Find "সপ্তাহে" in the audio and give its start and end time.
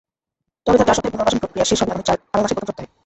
2.69-2.89